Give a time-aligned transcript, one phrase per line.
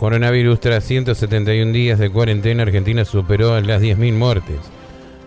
[0.00, 4.56] Coronavirus tras 171 días de cuarentena, Argentina superó las 10.000 muertes.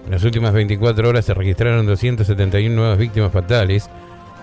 [0.03, 3.87] En las últimas 24 horas se registraron 271 nuevas víctimas fatales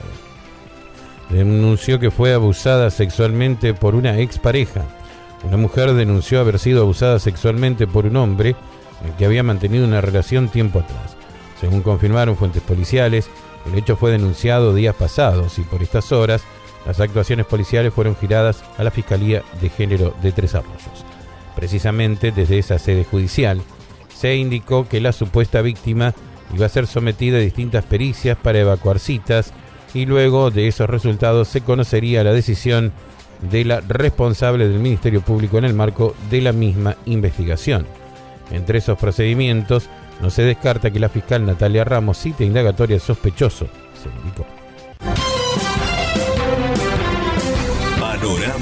[1.29, 4.85] Denunció que fue abusada sexualmente por una expareja.
[5.43, 8.55] Una mujer denunció haber sido abusada sexualmente por un hombre
[9.17, 11.17] que había mantenido una relación tiempo atrás.
[11.59, 13.29] Según confirmaron fuentes policiales,
[13.65, 16.43] el hecho fue denunciado días pasados y por estas horas
[16.87, 21.05] las actuaciones policiales fueron giradas a la Fiscalía de Género de Tres Arroyos.
[21.53, 23.61] Precisamente desde esa sede judicial
[24.07, 26.13] se indicó que la supuesta víctima
[26.55, 29.51] iba a ser sometida a distintas pericias para evacuar citas
[29.93, 32.93] y luego de esos resultados se conocería la decisión
[33.51, 37.85] de la responsable del Ministerio Público en el marco de la misma investigación.
[38.49, 39.89] Entre esos procedimientos
[40.21, 43.67] no se descarta que la fiscal Natalia Ramos cite indagatoria sospechoso,
[44.01, 44.56] se indicó.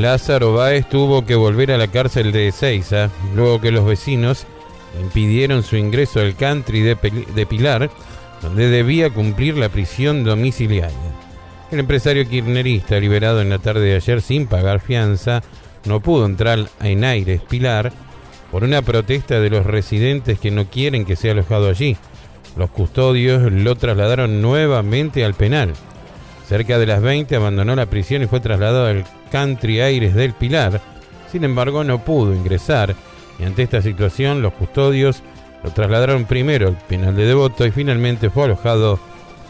[0.00, 4.46] Lázaro Báez tuvo que volver a la cárcel de Ezeiza, luego que los vecinos
[5.00, 6.96] impidieron su ingreso al country de,
[7.34, 7.90] de Pilar,
[8.42, 10.96] donde debía cumplir la prisión domiciliaria.
[11.70, 15.42] El empresario kirchnerista, liberado en la tarde de ayer sin pagar fianza,
[15.84, 17.92] no pudo entrar en Aires Pilar
[18.50, 21.96] por una protesta de los residentes que no quieren que sea alojado allí.
[22.56, 25.72] Los custodios lo trasladaron nuevamente al penal.
[26.48, 30.80] Cerca de las 20 abandonó la prisión y fue trasladado al Country Aires del Pilar.
[31.30, 32.94] Sin embargo, no pudo ingresar
[33.38, 35.22] y ante esta situación los custodios
[35.62, 38.98] lo trasladaron primero al penal de Devoto y finalmente fue alojado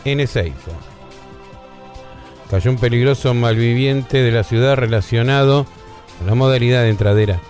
[0.04, 0.72] en Ezeiza.
[2.50, 5.66] Cayó un peligroso malviviente de la ciudad relacionado
[6.18, 7.40] con la modalidad de entradera.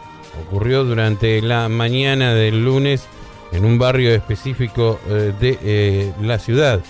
[0.46, 3.06] Ocurrió durante la mañana del lunes
[3.52, 6.80] en un barrio específico eh, de eh, la ciudad.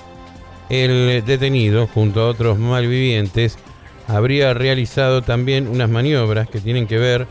[0.69, 3.59] El detenido, junto a otros malvivientes,
[4.07, 7.27] habría realizado también unas maniobras que tienen que ver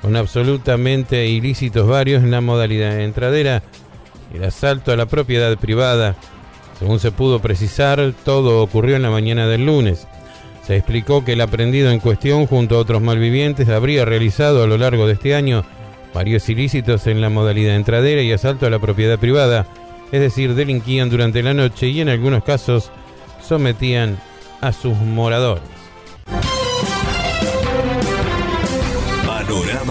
[0.00, 3.62] con absolutamente ilícitos varios en la modalidad de entradera,
[4.34, 6.16] el asalto a la propiedad privada.
[6.78, 10.08] Según se pudo precisar, todo ocurrió en la mañana del lunes.
[10.66, 14.78] Se explicó que el aprendido en cuestión, junto a otros malvivientes, habría realizado a lo
[14.78, 15.64] largo de este año
[16.12, 19.66] varios ilícitos en la modalidad de entradera y asalto a la propiedad privada,
[20.10, 22.90] es decir, delinquían durante la noche y en algunos casos
[23.40, 24.18] sometían
[24.60, 25.71] a sus moradores.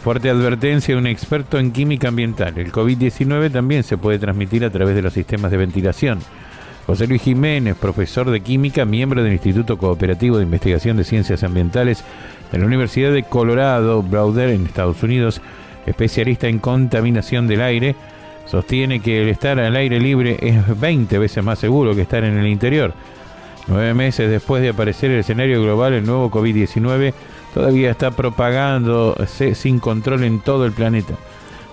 [0.00, 2.56] Fuerte advertencia de un experto en química ambiental.
[2.56, 6.20] El COVID-19 también se puede transmitir a través de los sistemas de ventilación.
[6.86, 12.04] José Luis Jiménez, profesor de química, miembro del Instituto Cooperativo de Investigación de Ciencias Ambientales
[12.52, 15.42] de la Universidad de Colorado, Browder, en Estados Unidos,
[15.84, 17.96] especialista en contaminación del aire,
[18.46, 22.38] sostiene que el estar al aire libre es 20 veces más seguro que estar en
[22.38, 22.94] el interior.
[23.66, 27.12] Nueve meses después de aparecer el escenario global, el nuevo COVID-19
[27.54, 31.14] todavía está propagándose sin control en todo el planeta.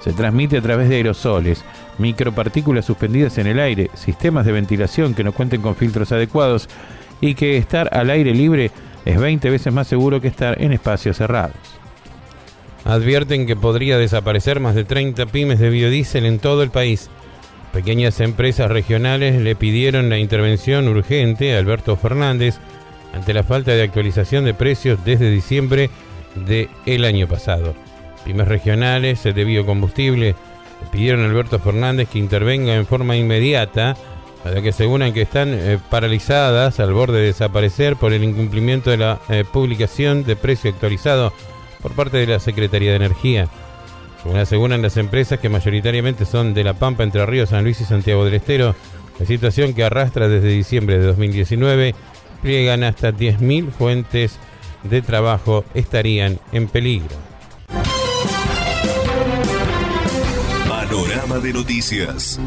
[0.04, 1.66] se transmite a través de aerosoles,
[1.98, 6.70] micropartículas suspendidas en el aire, sistemas de ventilación que no cuenten con filtros adecuados
[7.22, 8.70] y que estar al aire libre
[9.06, 11.56] es 20 veces más seguro que estar en espacios cerrados.
[12.84, 17.10] Advierten que podría desaparecer más de 30 pymes de biodiesel en todo el país.
[17.74, 22.60] Pequeñas empresas regionales le pidieron la intervención urgente a Alberto Fernández
[23.16, 25.90] ante la falta de actualización de precios desde diciembre
[26.36, 27.74] del año pasado.
[28.26, 30.36] Pymes regionales de biocombustible
[30.82, 33.96] le pidieron a Alberto Fernández que intervenga en forma inmediata
[34.44, 38.98] para que aseguran que están eh, paralizadas al borde de desaparecer por el incumplimiento de
[38.98, 41.34] la eh, publicación de precio actualizado
[41.82, 43.48] por parte de la Secretaría de Energía.
[44.22, 47.86] Según aseguran las empresas que mayoritariamente son de La Pampa, Entre Ríos, San Luis y
[47.86, 48.76] Santiago del Estero,
[49.20, 51.96] la situación que arrastra desde diciembre de 2019
[52.42, 54.38] pliegan hasta 10.000 fuentes
[54.84, 57.16] de trabajo estarían en peligro.
[60.68, 62.40] Panorama de noticias.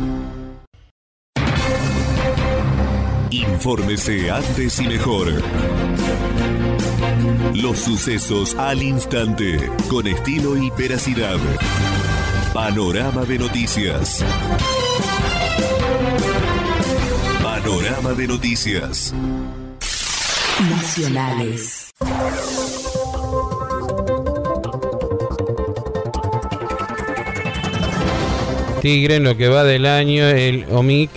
[3.30, 5.42] Infórmese antes y mejor.
[7.54, 11.38] Los sucesos al instante, con estilo y veracidad.
[12.54, 14.24] Panorama de noticias.
[17.42, 19.12] Panorama de noticias.
[20.60, 21.94] Nacionales.
[28.80, 31.10] Tigre, en lo que va del año, el OMIC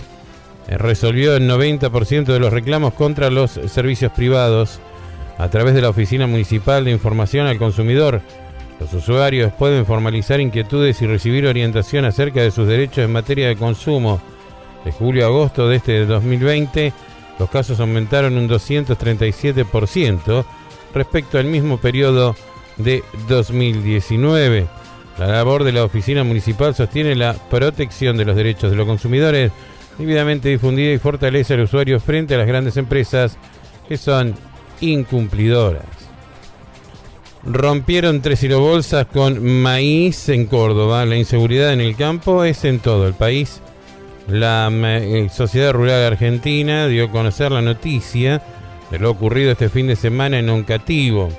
[0.67, 4.79] resolvió el 90% de los reclamos contra los servicios privados
[5.39, 8.21] a través de la Oficina Municipal de Información al Consumidor.
[8.79, 13.55] Los usuarios pueden formalizar inquietudes y recibir orientación acerca de sus derechos en materia de
[13.55, 14.21] consumo.
[14.85, 16.93] De julio a agosto de este 2020,
[17.41, 20.45] los casos aumentaron un 237%
[20.93, 22.35] respecto al mismo periodo
[22.77, 24.67] de 2019.
[25.17, 29.51] La labor de la oficina municipal sostiene la protección de los derechos de los consumidores,
[29.97, 33.39] debidamente difundida y fortalece al usuario frente a las grandes empresas
[33.89, 34.35] que son
[34.79, 35.85] incumplidoras.
[37.43, 41.07] Rompieron tres bolsas con maíz en Córdoba.
[41.07, 43.63] La inseguridad en el campo es en todo el país.
[44.27, 48.41] La eh, Sociedad Rural Argentina dio a conocer la noticia
[48.89, 51.29] de lo ocurrido este fin de semana en Oncativo.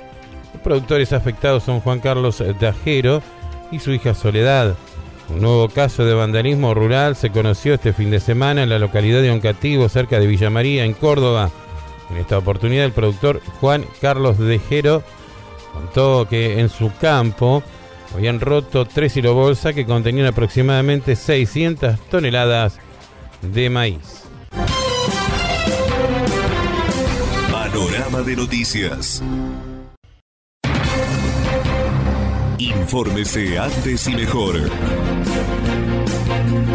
[0.53, 3.21] Los productores afectados son Juan Carlos Dajero
[3.71, 4.75] y su hija Soledad.
[5.29, 9.21] Un nuevo caso de vandalismo rural se conoció este fin de semana en la localidad
[9.21, 11.49] de Oncativo, cerca de Villa María, en Córdoba.
[12.11, 15.01] En esta oportunidad, el productor Juan Carlos Dejero
[15.73, 17.63] contó que en su campo
[18.13, 22.79] habían roto tres bolsa que contenían aproximadamente 600 toneladas
[23.41, 24.23] de maíz.
[27.51, 29.23] Panorama de noticias.
[32.57, 34.55] Infórmese antes y mejor.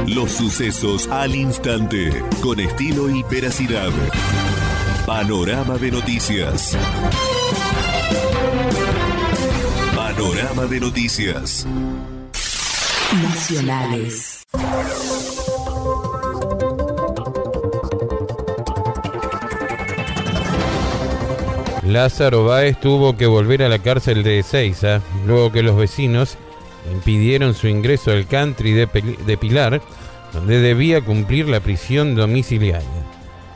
[0.07, 2.11] Los sucesos al instante,
[2.43, 3.91] con estilo y veracidad.
[5.07, 6.77] Panorama de noticias.
[10.67, 11.67] De noticias.
[13.23, 14.45] Nacionales.
[21.85, 26.37] Lázaro Báez tuvo que volver a la cárcel de Ezeiza, luego que los vecinos
[26.93, 28.87] impidieron su ingreso al country de,
[29.25, 29.81] de Pilar,
[30.33, 32.89] donde debía cumplir la prisión domiciliaria.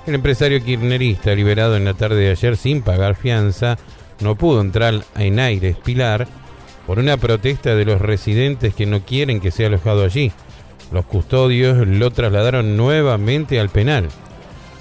[0.07, 3.77] El empresario kirchnerista, liberado en la tarde de ayer sin pagar fianza,
[4.21, 6.29] no pudo entrar en Aires Pilar
[6.87, 10.33] por una protesta de los residentes que no quieren que sea alojado allí.
[10.93, 14.09] Los custodios lo trasladaron nuevamente al penal.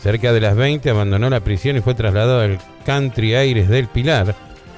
[0.01, 4.35] Cerca de las 20 abandonó la prisión y fue trasladado al Country Aires del Pilar.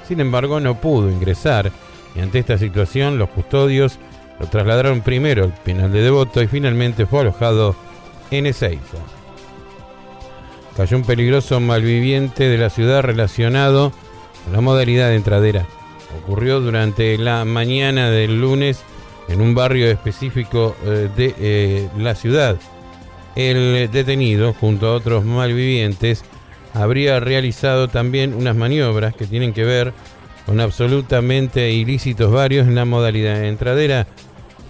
[0.07, 1.71] Sin embargo, no pudo ingresar
[2.15, 3.99] y ante esta situación los custodios
[4.39, 7.75] lo trasladaron primero al penal de Devoto y finalmente fue alojado
[8.31, 8.97] en Ezeiza
[10.75, 13.91] cayó un peligroso malviviente de la ciudad relacionado
[14.43, 15.65] con la modalidad de entradera.
[16.21, 18.83] Ocurrió durante la mañana del lunes
[19.27, 22.57] en un barrio específico eh, de eh, la ciudad.
[23.35, 26.23] El detenido, junto a otros malvivientes,
[26.73, 29.93] habría realizado también unas maniobras que tienen que ver
[30.45, 34.07] con absolutamente ilícitos varios en la modalidad de entradera,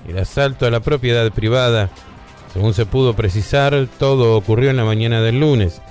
[0.08, 1.90] el asalto a la propiedad privada.
[2.54, 5.82] Según se pudo precisar, todo ocurrió en la mañana del lunes.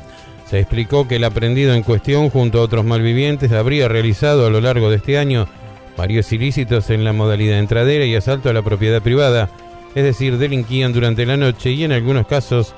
[0.52, 4.60] Se explicó que el aprendido en cuestión, junto a otros malvivientes, habría realizado a lo
[4.60, 5.48] largo de este año
[5.96, 9.48] varios ilícitos en la modalidad entradera y asalto a la propiedad privada,
[9.94, 12.74] es decir, delinquían durante la noche y en algunos casos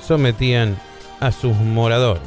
[0.00, 0.78] sometían
[1.20, 2.22] a sus moradores.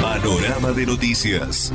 [0.00, 1.74] Panorama de noticias.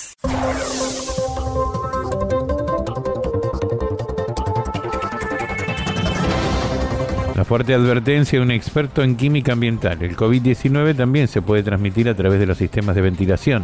[7.51, 10.01] Fuerte advertencia de un experto en química ambiental.
[10.01, 13.63] El COVID-19 también se puede transmitir a través de los sistemas de ventilación.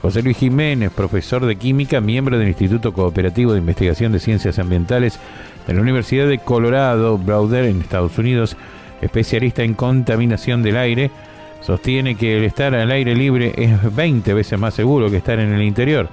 [0.00, 5.20] José Luis Jiménez, profesor de química, miembro del Instituto Cooperativo de Investigación de Ciencias Ambientales
[5.68, 8.56] de la Universidad de Colorado, Browder, en Estados Unidos,
[9.00, 11.12] especialista en contaminación del aire,
[11.60, 15.52] sostiene que el estar al aire libre es 20 veces más seguro que estar en
[15.52, 16.08] el interior.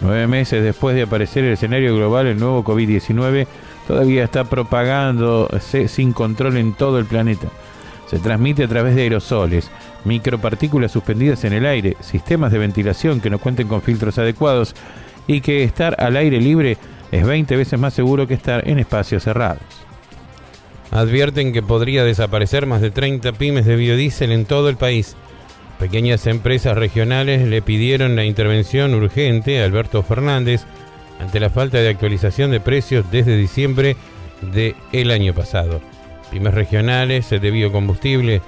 [0.00, 3.46] Nueve meses después de aparecer el escenario global, el nuevo COVID-19
[3.90, 7.48] todavía está propagándose sin control en todo el planeta.
[8.06, 9.68] Se transmite a través de aerosoles,
[10.04, 14.76] micropartículas suspendidas en el aire, sistemas de ventilación que no cuenten con filtros adecuados
[15.26, 16.78] y que estar al aire libre
[17.10, 19.64] es 20 veces más seguro que estar en espacios cerrados.
[20.92, 25.16] Advierten que podría desaparecer más de 30 pymes de biodiesel en todo el país.
[25.80, 30.64] Pequeñas empresas regionales le pidieron la intervención urgente a Alberto Fernández
[31.20, 33.96] ante la falta de actualización de precios desde diciembre
[34.40, 35.80] del año pasado.
[36.30, 38.40] Pymes regionales de biocombustible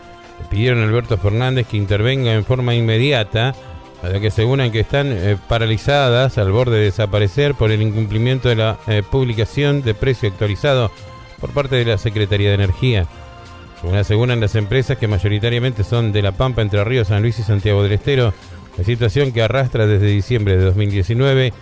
[0.51, 3.55] pidieron a Alberto Fernández que intervenga en forma inmediata,
[4.01, 8.57] para que aseguran que están eh, paralizadas al borde de desaparecer por el incumplimiento de
[8.57, 10.91] la eh, publicación de precio actualizado
[11.41, 13.07] por parte de la Secretaría de Energía.
[13.81, 17.43] Según aseguran las empresas que mayoritariamente son de La Pampa, Entre Ríos, San Luis y
[17.43, 18.35] Santiago del Estero,
[18.77, 21.53] la situación que arrastra desde diciembre de 2019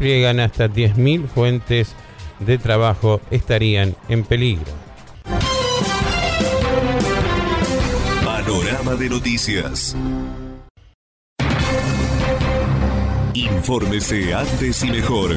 [0.00, 1.94] pliegan hasta 10.000 fuentes
[2.38, 4.72] de trabajo estarían en peligro.
[8.24, 9.94] Panorama de noticias.
[13.34, 15.36] Infórmese antes y mejor.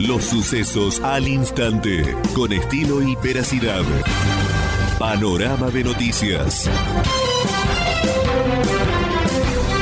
[0.00, 2.02] Los sucesos al instante,
[2.34, 3.84] con estilo y veracidad.
[4.98, 6.68] Panorama de noticias.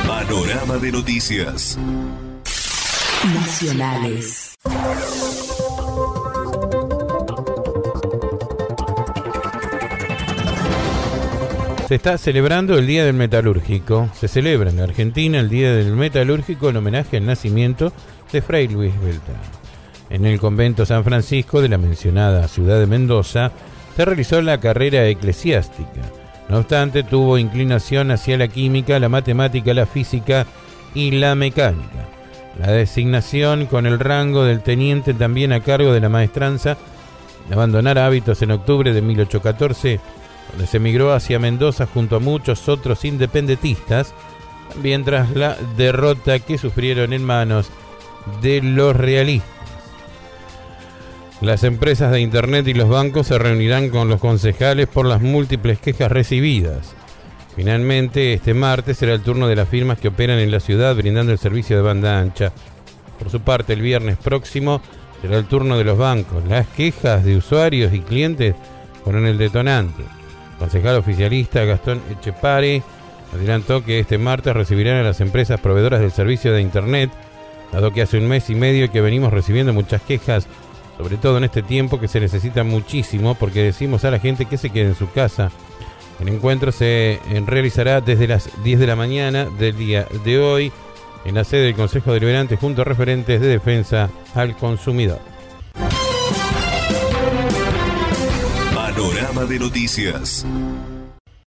[0.07, 1.79] Panorama de noticias.
[3.23, 4.57] Nacionales.
[11.87, 14.09] Se está celebrando el Día del Metalúrgico.
[14.15, 17.93] Se celebra en Argentina el Día del Metalúrgico en homenaje al nacimiento
[18.31, 19.37] de Fray Luis Beltrán.
[20.09, 23.51] En el convento San Francisco de la mencionada ciudad de Mendoza
[23.95, 26.01] se realizó la carrera eclesiástica.
[26.49, 30.47] No obstante, tuvo inclinación hacia la química, la matemática, la física
[30.95, 32.20] y la mecánica.
[32.59, 36.77] La designación con el rango del teniente también a cargo de la maestranza
[37.51, 39.99] abandonar hábitos en octubre de 1814
[40.51, 44.13] donde se emigró hacia Mendoza junto a muchos otros independentistas,
[44.69, 47.69] también tras la derrota que sufrieron en manos
[48.41, 49.49] de los realistas.
[51.39, 55.79] Las empresas de Internet y los bancos se reunirán con los concejales por las múltiples
[55.79, 56.95] quejas recibidas.
[57.55, 61.31] Finalmente, este martes será el turno de las firmas que operan en la ciudad brindando
[61.31, 62.51] el servicio de banda ancha.
[63.19, 64.81] Por su parte, el viernes próximo
[65.21, 66.45] será el turno de los bancos.
[66.47, 68.55] Las quejas de usuarios y clientes
[69.03, 70.01] fueron el detonante.
[70.01, 72.81] El concejal oficialista Gastón Echepare
[73.33, 77.11] adelantó que este martes recibirán a las empresas proveedoras del servicio de Internet,
[77.71, 80.47] dado que hace un mes y medio que venimos recibiendo muchas quejas,
[80.97, 84.57] sobre todo en este tiempo que se necesita muchísimo, porque decimos a la gente que
[84.57, 85.51] se quede en su casa
[86.21, 90.71] el encuentro se eh, realizará desde las 10 de la mañana del día de hoy
[91.25, 95.19] en la sede del Consejo Deliberante junto a referentes de defensa al consumidor.
[98.73, 100.45] Panorama de noticias.